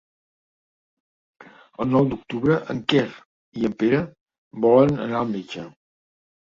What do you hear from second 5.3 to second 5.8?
metge.